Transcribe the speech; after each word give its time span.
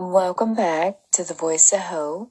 Welcome 0.00 0.54
back 0.54 0.98
to 1.14 1.24
the 1.24 1.34
Voice 1.34 1.72
of 1.72 1.80
Hope. 1.80 2.30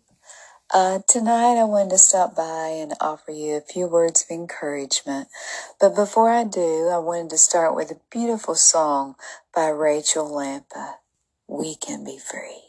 Uh, 0.73 0.99
tonight, 1.05 1.59
I 1.59 1.65
wanted 1.65 1.89
to 1.89 1.97
stop 1.97 2.33
by 2.33 2.69
and 2.69 2.93
offer 3.01 3.31
you 3.31 3.57
a 3.57 3.59
few 3.59 3.87
words 3.87 4.23
of 4.23 4.33
encouragement. 4.33 5.27
But 5.77 5.93
before 5.93 6.29
I 6.29 6.45
do, 6.45 6.89
I 6.89 6.97
wanted 6.99 7.31
to 7.31 7.37
start 7.37 7.75
with 7.75 7.91
a 7.91 7.99
beautiful 8.09 8.55
song 8.55 9.15
by 9.53 9.67
Rachel 9.67 10.29
Lampa 10.29 10.99
We 11.49 11.75
Can 11.75 12.05
Be 12.05 12.17
Free. 12.17 12.66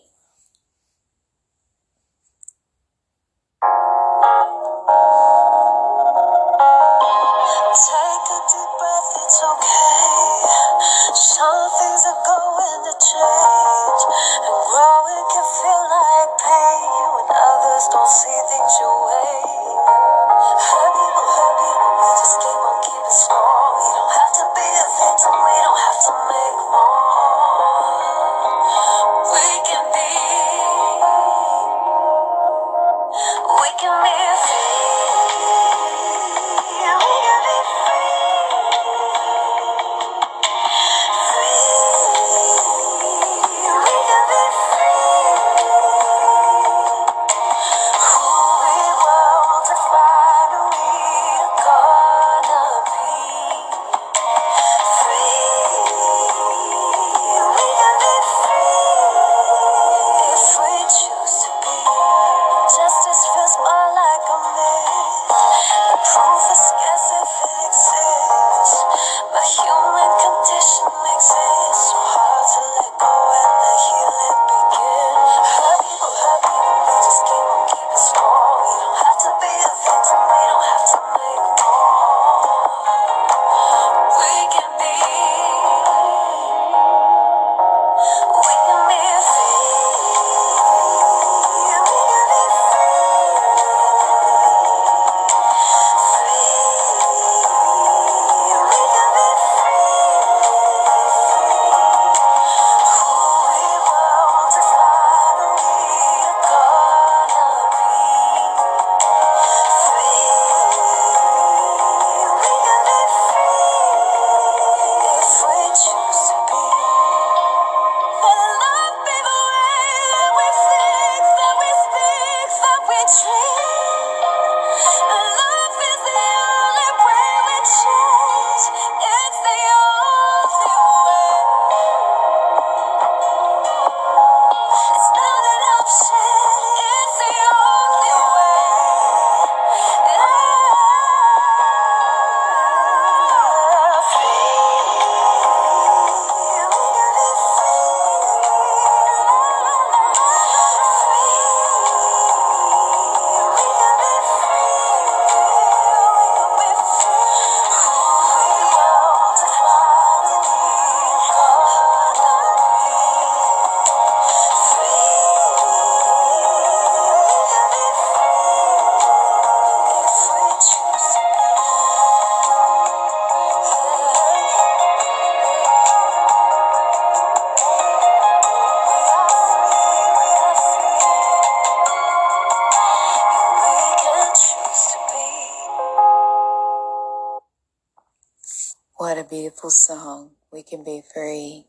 What 189.08 189.16
a 189.16 189.24
beautiful 189.24 189.70
song. 189.70 190.32
We 190.52 190.62
can 190.62 190.84
be 190.84 191.00
free. 191.14 191.64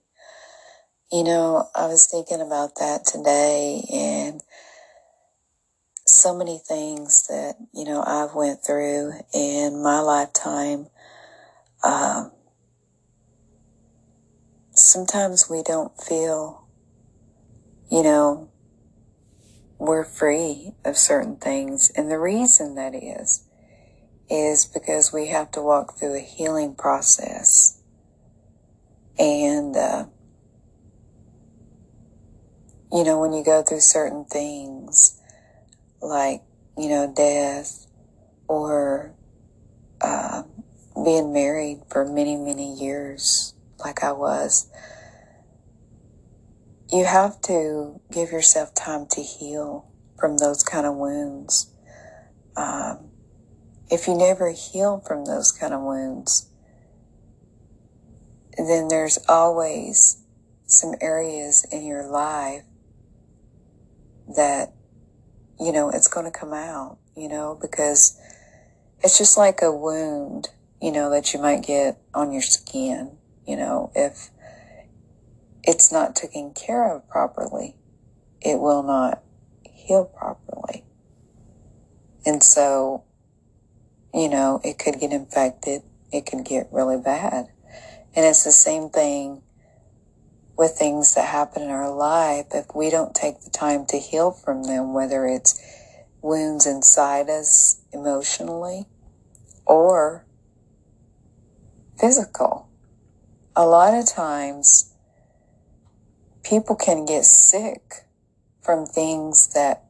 You 1.09 1.23
know, 1.23 1.69
I 1.73 1.87
was 1.87 2.05
thinking 2.05 2.41
about 2.45 2.75
that 2.81 3.05
today 3.05 3.81
and 3.93 4.41
so 6.05 6.35
many 6.35 6.59
things 6.67 7.27
that, 7.27 7.55
you 7.73 7.85
know, 7.85 8.03
I've 8.05 8.35
went 8.35 8.65
through 8.65 9.13
in 9.33 9.81
my 9.81 10.01
lifetime. 10.01 10.87
Um, 11.81 12.33
sometimes 14.71 15.49
we 15.49 15.63
don't 15.63 15.95
feel, 15.97 16.67
you 17.89 18.03
know, 18.03 18.49
we're 19.77 20.03
free 20.03 20.73
of 20.83 20.97
certain 20.97 21.37
things. 21.37 21.89
And 21.95 22.11
the 22.11 22.19
reason 22.19 22.75
that 22.75 22.93
is, 22.93 23.45
is 24.29 24.65
because 24.65 25.11
we 25.11 25.27
have 25.27 25.51
to 25.51 25.61
walk 25.61 25.97
through 25.97 26.15
a 26.15 26.19
healing 26.19 26.75
process. 26.75 27.81
And, 29.17 29.75
uh, 29.75 30.05
you 32.91 33.03
know, 33.03 33.19
when 33.19 33.33
you 33.33 33.43
go 33.43 33.63
through 33.63 33.81
certain 33.81 34.25
things 34.25 35.19
like, 36.01 36.41
you 36.77 36.89
know, 36.89 37.11
death 37.15 37.87
or 38.47 39.13
uh, 40.01 40.43
being 41.03 41.33
married 41.33 41.81
for 41.89 42.05
many, 42.05 42.35
many 42.35 42.73
years, 42.73 43.53
like 43.79 44.03
I 44.03 44.11
was, 44.11 44.69
you 46.91 47.05
have 47.05 47.41
to 47.41 47.99
give 48.11 48.31
yourself 48.31 48.73
time 48.73 49.05
to 49.11 49.21
heal 49.21 49.87
from 50.19 50.37
those 50.37 50.63
kind 50.63 50.85
of 50.85 50.95
wounds. 50.95 51.71
Um, 52.55 53.08
if 53.89 54.07
you 54.07 54.15
never 54.15 54.51
heal 54.51 54.99
from 55.05 55.25
those 55.25 55.51
kind 55.51 55.73
of 55.73 55.81
wounds, 55.81 56.49
then 58.57 58.87
there's 58.87 59.19
always 59.27 60.21
some 60.65 60.93
areas 61.01 61.65
in 61.71 61.85
your 61.85 62.05
life 62.05 62.63
that, 64.35 64.73
you 65.59 65.71
know, 65.71 65.89
it's 65.89 66.07
going 66.07 66.25
to 66.25 66.39
come 66.39 66.53
out, 66.53 66.97
you 67.15 67.27
know, 67.27 67.57
because 67.59 68.19
it's 69.03 69.17
just 69.17 69.37
like 69.37 69.61
a 69.61 69.71
wound, 69.71 70.49
you 70.81 70.91
know, 70.91 71.09
that 71.09 71.33
you 71.33 71.41
might 71.41 71.63
get 71.63 71.99
on 72.13 72.31
your 72.31 72.41
skin, 72.41 73.17
you 73.47 73.55
know, 73.55 73.91
if 73.95 74.29
it's 75.63 75.91
not 75.91 76.15
taken 76.15 76.53
care 76.53 76.93
of 76.93 77.07
properly, 77.09 77.75
it 78.41 78.59
will 78.59 78.83
not 78.83 79.23
heal 79.63 80.05
properly. 80.05 80.83
And 82.25 82.43
so, 82.43 83.03
you 84.13 84.29
know, 84.29 84.59
it 84.63 84.79
could 84.79 84.99
get 84.99 85.11
infected. 85.11 85.81
It 86.11 86.25
could 86.25 86.43
get 86.45 86.69
really 86.71 86.97
bad. 86.97 87.47
And 88.15 88.25
it's 88.25 88.43
the 88.43 88.51
same 88.51 88.89
thing 88.89 89.43
with 90.57 90.71
things 90.71 91.15
that 91.15 91.29
happen 91.29 91.63
in 91.63 91.69
our 91.69 91.93
life 91.93 92.47
if 92.53 92.65
we 92.75 92.89
don't 92.89 93.15
take 93.15 93.41
the 93.41 93.49
time 93.49 93.85
to 93.85 93.97
heal 93.97 94.31
from 94.31 94.63
them, 94.63 94.93
whether 94.93 95.25
it's 95.25 95.61
wounds 96.21 96.65
inside 96.65 97.29
us 97.29 97.81
emotionally 97.93 98.85
or 99.65 100.25
physical. 101.97 102.67
A 103.55 103.65
lot 103.65 103.93
of 103.93 104.07
times 104.07 104.93
people 106.43 106.75
can 106.75 107.05
get 107.05 107.25
sick 107.25 108.05
from 108.61 108.85
things 108.85 109.53
that 109.53 109.85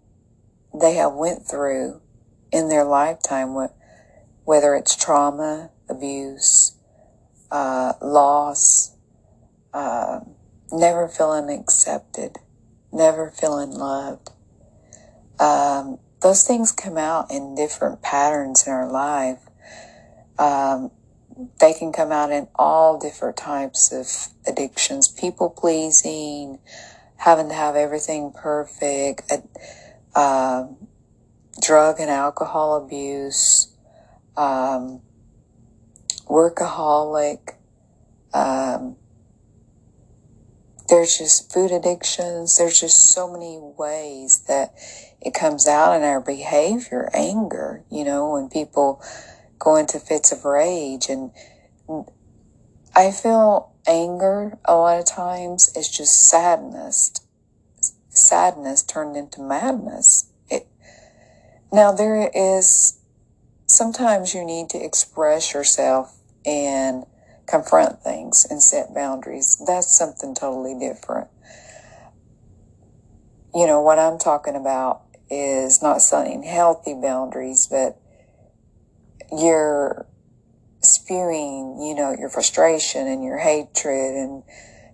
they 0.80 0.96
have 0.96 1.14
went 1.14 1.46
through 1.48 2.02
in 2.52 2.70
their 2.70 2.84
lifetime, 2.84 3.54
whether 4.50 4.74
it's 4.74 4.96
trauma, 4.96 5.70
abuse, 5.88 6.76
uh, 7.52 7.94
loss, 8.02 8.96
uh, 9.76 10.22
never 10.72 11.08
feeling 11.08 11.52
accepted, 11.52 12.36
never 12.92 13.30
feeling 13.30 13.70
loved. 13.70 14.32
Um, 15.40 16.00
those 16.24 16.48
things 16.48 16.72
come 16.72 16.98
out 16.98 17.30
in 17.30 17.54
different 17.54 18.02
patterns 18.02 18.66
in 18.66 18.74
our 18.74 18.92
life. 18.92 19.38
Um, 20.40 20.90
they 21.60 21.74
can 21.74 21.94
come 21.94 22.12
out 22.12 22.32
in 22.32 22.48
all 22.56 22.98
different 22.98 23.38
types 23.38 23.94
of 23.94 24.34
addictions, 24.52 25.08
people 25.08 25.52
pleasing, 25.52 26.58
having 27.18 27.50
to 27.50 27.54
have 27.54 27.76
everything 27.76 28.32
perfect, 28.32 29.32
uh, 30.16 30.66
drug 31.62 32.00
and 32.00 32.10
alcohol 32.10 32.84
abuse, 32.84 33.76
um, 34.40 35.02
workaholic, 36.28 37.56
um, 38.34 38.96
there's 40.88 41.18
just 41.18 41.52
food 41.54 41.72
addictions. 41.72 42.58
There's 42.58 42.80
just 42.80 43.12
so 43.12 43.32
many 43.32 43.60
ways 43.60 44.46
that 44.48 44.74
it 45.22 45.34
comes 45.34 45.68
out 45.68 45.94
in 45.94 46.04
our 46.04 46.22
behavior, 46.22 47.10
anger, 47.14 47.84
you 47.92 48.04
know, 48.06 48.32
when 48.32 48.50
people 48.50 49.04
go 49.60 49.76
into 49.76 50.00
fits 50.00 50.32
of 50.32 50.46
rage. 50.46 51.10
And 51.10 51.32
I 52.96 53.12
feel 53.12 53.74
anger 53.86 54.58
a 54.66 54.76
lot 54.76 55.00
of 55.00 55.06
times 55.06 55.70
is 55.76 55.90
just 55.90 56.30
sadness, 56.30 57.12
sadness 58.08 58.84
turned 58.84 59.18
into 59.18 59.42
madness. 59.42 60.32
It, 60.50 60.68
now 61.72 61.92
there 61.92 62.32
is, 62.34 62.99
sometimes 63.70 64.34
you 64.34 64.44
need 64.44 64.68
to 64.70 64.84
express 64.84 65.54
yourself 65.54 66.18
and 66.46 67.06
confront 67.48 68.02
things 68.02 68.46
and 68.50 68.62
set 68.62 68.94
boundaries. 68.94 69.62
That's 69.66 69.96
something 69.96 70.36
totally 70.36 70.78
different. 70.78 71.30
You 73.54 73.68
know, 73.68 73.82
what 73.82 74.00
I'm 74.00 74.18
talking 74.18 74.56
about 74.56 75.04
is 75.30 75.82
not 75.82 76.02
setting 76.02 76.44
healthy 76.44 76.96
boundaries, 77.00 77.68
but 77.70 78.00
you're 79.32 80.08
spewing, 80.82 81.80
you 81.82 81.94
know, 81.94 82.16
your 82.18 82.30
frustration 82.30 83.08
and 83.08 83.24
your 83.24 83.38
hatred 83.38 84.16
and 84.16 84.44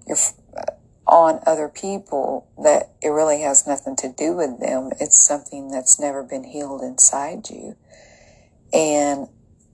your 0.08 0.18
uh, 0.58 0.72
on 1.08 1.40
other 1.46 1.70
people 1.70 2.48
that 2.62 2.90
it 3.02 3.10
really 3.10 3.42
has 3.42 3.68
nothing 3.68 3.96
to 3.96 4.12
do 4.12 4.36
with 4.36 4.60
them. 4.60 4.92
It's 5.00 5.18
something 5.18 5.70
that's 5.70 6.00
never 6.00 6.24
been 6.24 6.44
healed 6.44 6.82
inside 6.82 7.50
you. 7.50 7.76
And, 8.74 9.28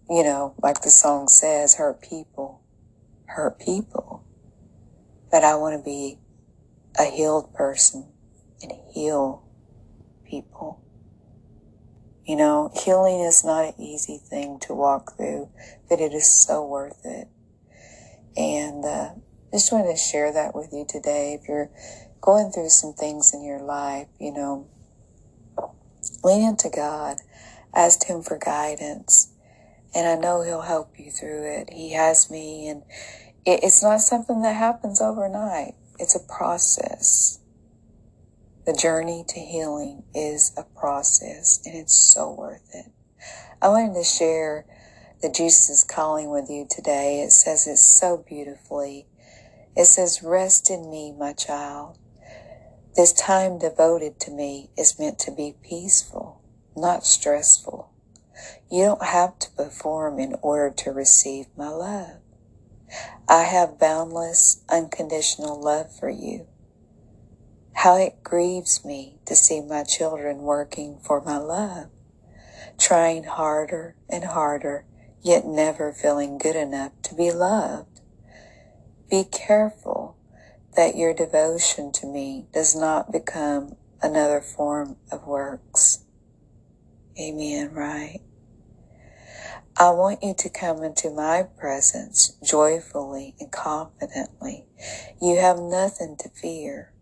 you 0.10 0.24
know, 0.24 0.56
like 0.62 0.82
the 0.82 0.90
song 0.90 1.28
says, 1.28 1.76
hurt 1.76 2.02
people 2.02 2.62
hurt 3.32 3.60
people. 3.60 4.24
But 5.32 5.44
I 5.44 5.56
want 5.56 5.78
to 5.78 5.84
be 5.84 6.20
a 7.00 7.06
healed 7.06 7.54
person 7.54 8.12
and 8.62 8.72
heal 8.94 9.44
people. 10.26 10.82
You 12.26 12.36
know, 12.36 12.72
healing 12.74 13.22
is 13.22 13.44
not 13.44 13.66
an 13.66 13.74
easy 13.80 14.18
thing 14.18 14.60
to 14.62 14.74
walk 14.74 15.18
through, 15.18 15.50
but 15.90 16.00
it 16.00 16.14
is 16.14 16.46
so 16.46 16.66
worth 16.66 17.02
it. 17.06 17.28
And 18.38 18.86
uh, 18.86 19.10
just 19.52 19.72
wanted 19.72 19.92
to 19.92 19.98
share 19.98 20.32
that 20.32 20.54
with 20.54 20.70
you 20.72 20.86
today. 20.88 21.38
If 21.42 21.48
you're 21.48 21.72
going 22.22 22.52
through 22.52 22.70
some 22.70 22.94
things 22.94 23.34
in 23.34 23.44
your 23.44 23.60
life, 23.60 24.08
you 24.20 24.34
know, 24.34 24.68
lean 26.24 26.50
into 26.50 26.70
God, 26.70 27.18
ask 27.74 28.06
Him 28.06 28.22
for 28.22 28.38
guidance, 28.38 29.34
and 29.94 30.08
I 30.08 30.16
know 30.16 30.42
He'll 30.42 30.62
help 30.62 31.00
you 31.00 31.12
through 31.12 31.44
it. 31.60 31.70
He 31.72 31.94
has 31.94 32.30
me, 32.30 32.68
and 32.68 32.84
it's 33.46 33.82
not 33.84 34.02
something 34.02 34.42
that 34.44 34.56
happens 34.56 35.02
overnight. 35.02 35.76
It's 36.00 36.16
a 36.16 36.20
process. 36.20 37.40
The 38.66 38.74
journey 38.74 39.26
to 39.28 39.40
healing 39.40 40.04
is 40.14 40.52
a 40.56 40.64
process 40.64 41.60
and 41.66 41.76
it's 41.76 41.98
so 41.98 42.32
worth 42.32 42.70
it. 42.74 42.86
I 43.60 43.70
wanted 43.70 43.96
to 43.96 44.04
share 44.04 44.66
the 45.22 45.30
Jesus 45.30 45.70
is 45.70 45.84
calling 45.84 46.30
with 46.30 46.48
you 46.48 46.68
today. 46.70 47.22
It 47.22 47.32
says 47.32 47.66
it 47.66 47.78
so 47.78 48.24
beautifully. 48.28 49.08
It 49.76 49.86
says, 49.86 50.22
rest 50.22 50.70
in 50.70 50.92
me, 50.92 51.12
my 51.12 51.34
child. 51.34 51.98
This 52.96 53.14
time 53.14 53.58
devoted 53.58 54.20
to 54.22 54.32
me 54.32 54.70
is 54.78 55.00
meant 55.00 55.18
to 55.20 55.32
be 55.32 55.56
peaceful, 55.64 56.21
not 56.76 57.06
stressful. 57.06 57.92
You 58.70 58.86
don't 58.86 59.04
have 59.04 59.38
to 59.40 59.52
perform 59.52 60.20
in 60.20 60.36
order 60.42 60.74
to 60.78 60.92
receive 60.92 61.48
my 61.58 61.70
love. 61.70 62.18
I 63.28 63.44
have 63.44 63.80
boundless, 63.80 64.64
unconditional 64.70 65.62
love 65.62 65.96
for 65.98 66.10
you. 66.10 66.48
How 67.74 67.98
it 67.98 68.24
grieves 68.24 68.84
me 68.84 69.20
to 69.26 69.36
see 69.36 69.62
my 69.62 69.84
children 69.84 70.40
working 70.40 71.00
for 71.00 71.22
my 71.22 71.38
love, 71.38 71.88
trying 72.78 73.24
harder 73.24 73.96
and 74.10 74.24
harder, 74.24 74.86
yet 75.22 75.46
never 75.46 75.94
feeling 75.94 76.38
good 76.38 76.56
enough 76.56 76.92
to 77.04 77.16
be 77.16 77.32
loved. 77.32 78.02
Be 79.10 79.24
careful 79.24 80.18
that 80.76 80.96
your 80.96 81.14
devotion 81.14 81.92
to 81.94 82.06
me 82.06 82.48
does 82.54 82.76
not 82.76 83.12
become 83.12 83.76
another 84.02 84.42
form 84.42 84.98
of 85.12 85.28
works. 85.28 86.06
Amen, 87.20 87.74
right? 87.74 88.22
I 89.78 89.92
want 89.92 90.24
you 90.24 90.34
to 90.38 90.50
come 90.50 90.84
into 90.84 91.10
my 91.10 91.44
presence 91.58 92.38
joyfully 92.44 93.36
and 93.40 93.52
confidently. 93.52 94.66
You 95.22 95.38
have 95.40 95.60
nothing 95.60 96.18
to 96.20 96.30
fear, 96.30 96.94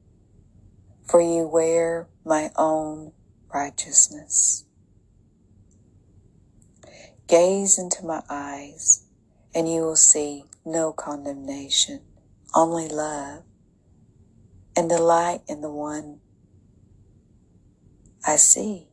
for 1.03 1.21
you 1.21 1.47
wear 1.47 2.07
my 2.25 2.51
own 2.55 3.13
righteousness. 3.53 4.65
Gaze 7.27 7.79
into 7.79 8.05
my 8.05 8.23
eyes, 8.29 9.05
and 9.53 9.71
you 9.71 9.81
will 9.81 9.95
see 9.95 10.45
no 10.65 10.91
condemnation, 10.91 12.01
only 12.55 12.87
love, 12.87 13.43
and 14.75 14.89
delight 14.89 15.41
in 15.47 15.61
the 15.61 15.71
one 15.71 16.21
I 18.25 18.37
see. 18.37 18.88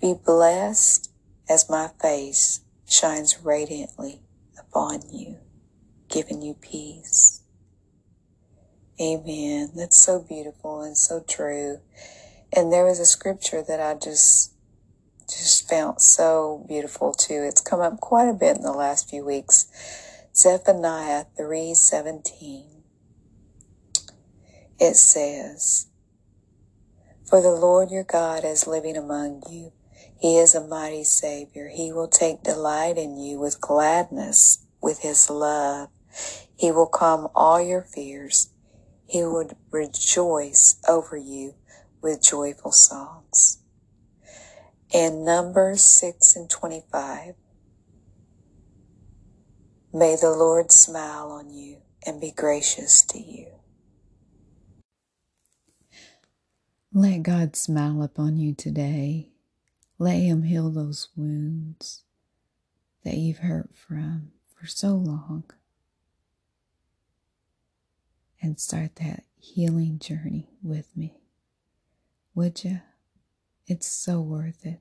Be 0.00 0.14
blessed 0.14 1.10
as 1.48 1.70
my 1.70 1.90
face 2.00 2.60
shines 2.86 3.38
radiantly 3.42 4.22
upon 4.58 5.02
you, 5.10 5.38
giving 6.08 6.42
you 6.42 6.54
peace. 6.54 7.42
Amen. 9.00 9.72
That's 9.74 9.96
so 9.96 10.20
beautiful 10.20 10.82
and 10.82 10.96
so 10.96 11.24
true. 11.26 11.80
And 12.52 12.72
there 12.72 12.84
was 12.84 13.00
a 13.00 13.06
scripture 13.06 13.62
that 13.66 13.80
I 13.80 13.94
just 13.94 14.52
just 15.28 15.68
found 15.68 16.00
so 16.00 16.64
beautiful 16.68 17.12
too. 17.12 17.44
It's 17.48 17.60
come 17.60 17.80
up 17.80 17.98
quite 18.00 18.28
a 18.28 18.34
bit 18.34 18.56
in 18.56 18.62
the 18.62 18.72
last 18.72 19.08
few 19.08 19.24
weeks. 19.24 19.66
Zephaniah 20.36 21.26
3:17. 21.36 22.82
It 24.78 24.96
says, 24.96 25.86
"For 27.24 27.40
the 27.40 27.54
Lord 27.54 27.90
your 27.90 28.04
God 28.04 28.44
is 28.44 28.66
living 28.66 28.96
among 28.96 29.42
you, 29.48 29.72
he 30.24 30.38
is 30.38 30.54
a 30.54 30.66
mighty 30.66 31.04
Savior. 31.04 31.68
He 31.68 31.92
will 31.92 32.08
take 32.08 32.42
delight 32.42 32.96
in 32.96 33.18
you 33.18 33.38
with 33.38 33.60
gladness, 33.60 34.64
with 34.80 35.00
His 35.00 35.28
love. 35.28 35.90
He 36.56 36.72
will 36.72 36.86
calm 36.86 37.28
all 37.34 37.60
your 37.60 37.82
fears. 37.82 38.48
He 39.06 39.22
would 39.22 39.54
rejoice 39.70 40.80
over 40.88 41.18
you 41.18 41.56
with 42.00 42.22
joyful 42.22 42.72
songs. 42.72 43.58
In 44.94 45.26
Numbers 45.26 45.82
6 45.82 46.36
and 46.36 46.48
25, 46.48 47.34
may 49.92 50.16
the 50.18 50.30
Lord 50.30 50.72
smile 50.72 51.32
on 51.32 51.52
you 51.52 51.82
and 52.06 52.18
be 52.18 52.30
gracious 52.30 53.02
to 53.08 53.18
you. 53.18 53.48
Let 56.94 57.24
God 57.24 57.56
smile 57.56 58.02
upon 58.02 58.38
you 58.38 58.54
today. 58.54 59.33
Let 59.98 60.16
Him 60.16 60.42
heal 60.42 60.70
those 60.70 61.08
wounds 61.16 62.02
that 63.04 63.14
you've 63.14 63.38
hurt 63.38 63.70
from 63.74 64.32
for 64.54 64.66
so 64.66 64.94
long. 64.94 65.44
and 68.44 68.60
start 68.60 68.96
that 68.96 69.24
healing 69.38 69.98
journey 69.98 70.50
with 70.62 70.94
me. 70.94 71.16
Would 72.34 72.62
you? 72.62 72.80
It's 73.66 73.86
so 73.86 74.20
worth 74.20 74.66
it. 74.66 74.80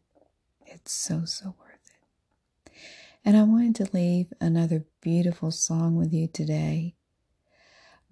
It's 0.65 0.91
so, 0.91 1.23
so 1.23 1.55
worth 1.57 1.89
it. 2.65 2.71
And 3.23 3.37
I 3.37 3.43
wanted 3.43 3.75
to 3.75 3.95
leave 3.95 4.33
another 4.41 4.83
beautiful 4.99 5.49
song 5.49 5.95
with 5.95 6.11
you 6.13 6.27
today 6.27 6.95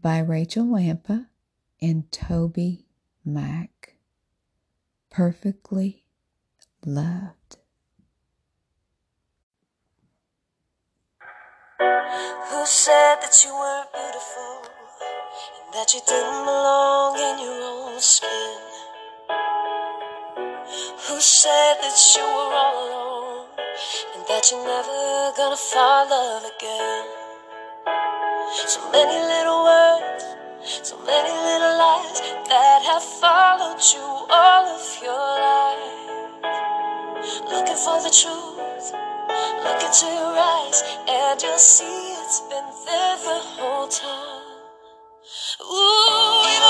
by 0.02 0.20
Rachel 0.20 0.66
Lampa 0.66 1.28
and 1.82 2.10
Toby 2.14 2.86
Mac. 3.26 3.96
Perfectly 5.10 6.01
loved. 6.86 7.58
Who 11.80 12.66
said 12.66 13.18
that 13.22 13.44
you 13.46 13.54
weren't 13.54 13.94
beautiful 13.94 14.66
and 14.66 15.74
that 15.74 15.94
you 15.94 16.02
didn't 16.08 16.46
belong 16.46 17.16
in 17.18 17.40
your 17.40 17.62
own 17.64 18.00
skin? 18.00 18.58
Who 21.08 21.20
said 21.20 21.78
that 21.82 21.98
you 22.16 22.24
were 22.24 22.54
all 22.54 22.88
alone 22.88 23.48
and 24.16 24.26
that 24.28 24.50
you're 24.52 24.66
never 24.66 25.38
gonna 25.38 25.56
find 25.56 26.10
love 26.10 26.44
again? 26.44 27.06
So 28.68 28.92
many 28.92 29.20
little 29.22 29.64
words, 29.64 30.26
so 30.84 30.98
many 31.06 31.30
little 31.30 31.78
lies 31.78 32.22
that 32.50 32.82
have 32.84 33.04
followed 33.04 33.82
you 33.94 34.02
all 34.02 34.66
of 34.66 35.00
your 35.02 35.14
life. 35.14 36.11
Looking 37.52 37.76
for 37.76 38.02
the 38.02 38.10
truth, 38.10 38.94
look 39.66 39.84
into 39.84 40.06
your 40.08 40.36
eyes, 40.40 40.84
and 41.08 41.42
you'll 41.42 41.58
see 41.58 42.14
it's 42.24 42.40
been 42.42 42.66
there 42.86 43.18
the 43.18 43.40
whole 43.56 43.88
time. 43.90 44.44
Ooh, 45.62 46.61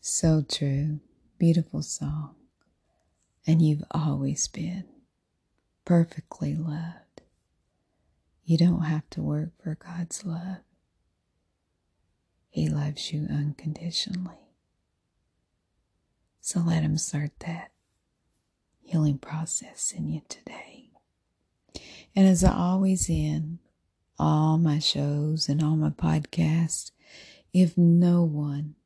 So 0.00 0.42
true. 0.42 1.00
Beautiful 1.38 1.82
song. 1.82 2.34
And 3.46 3.60
you've 3.60 3.84
always 3.90 4.48
been 4.48 4.84
perfectly 5.84 6.54
loved. 6.54 7.20
You 8.44 8.56
don't 8.56 8.84
have 8.84 9.08
to 9.10 9.22
work 9.22 9.50
for 9.62 9.74
God's 9.74 10.24
love. 10.24 10.58
He 12.48 12.68
loves 12.70 13.12
you 13.12 13.26
unconditionally. 13.30 14.48
So 16.40 16.60
let 16.60 16.82
Him 16.82 16.96
start 16.96 17.32
that 17.40 17.70
healing 18.80 19.18
process 19.18 19.92
in 19.94 20.08
you 20.08 20.22
today. 20.30 20.90
And 22.16 22.26
as 22.26 22.42
I 22.42 22.52
always 22.56 23.08
end 23.10 23.58
all 24.18 24.56
my 24.56 24.78
shows 24.78 25.48
and 25.48 25.62
all 25.62 25.76
my 25.76 25.90
podcasts, 25.90 26.90
if 27.52 27.76
no 27.76 28.22
one 28.22 28.76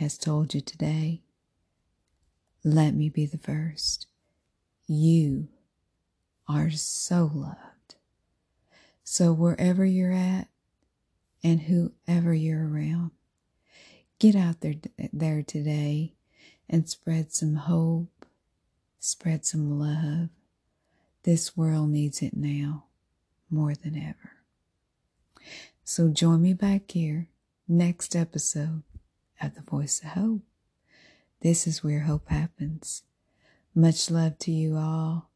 has 0.00 0.16
told 0.16 0.54
you 0.54 0.62
today, 0.62 1.20
let 2.64 2.94
me 2.94 3.10
be 3.10 3.26
the 3.26 3.36
first. 3.36 4.06
You 4.86 5.48
are 6.48 6.70
so 6.70 7.30
loved. 7.34 7.96
So 9.04 9.34
wherever 9.34 9.84
you're 9.84 10.14
at 10.14 10.48
and 11.44 11.60
whoever 11.60 12.32
you're 12.32 12.66
around, 12.66 13.10
get 14.18 14.34
out 14.34 14.62
there 14.62 14.76
there 15.12 15.42
today 15.42 16.14
and 16.66 16.88
spread 16.88 17.34
some 17.34 17.56
hope, 17.56 18.24
spread 19.00 19.44
some 19.44 19.78
love. 19.78 20.30
This 21.24 21.58
world 21.58 21.90
needs 21.90 22.22
it 22.22 22.34
now 22.34 22.84
more 23.50 23.74
than 23.74 23.98
ever. 23.98 24.32
So 25.84 26.08
join 26.08 26.40
me 26.40 26.54
back 26.54 26.90
here 26.90 27.28
next 27.68 28.16
episode 28.16 28.82
of 29.40 29.54
The 29.54 29.62
Voice 29.62 30.00
of 30.02 30.10
Hope. 30.10 30.42
This 31.40 31.66
is 31.66 31.82
where 31.82 32.00
hope 32.00 32.28
happens. 32.28 33.02
Much 33.74 34.10
love 34.10 34.38
to 34.40 34.50
you 34.50 34.76
all. 34.76 35.30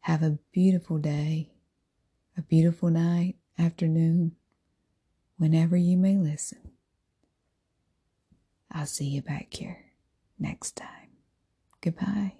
Have 0.00 0.22
a 0.22 0.38
beautiful 0.52 0.98
day, 0.98 1.50
a 2.36 2.42
beautiful 2.42 2.90
night, 2.90 3.36
afternoon, 3.58 4.32
whenever 5.36 5.76
you 5.76 5.96
may 5.96 6.16
listen. 6.16 6.58
I'll 8.70 8.86
see 8.86 9.06
you 9.06 9.22
back 9.22 9.48
here 9.52 9.86
next 10.38 10.76
time. 10.76 11.08
Goodbye. 11.80 12.39